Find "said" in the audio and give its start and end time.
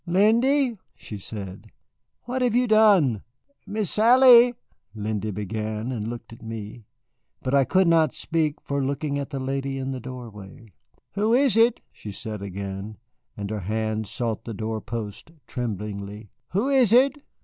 1.19-1.67, 12.11-12.41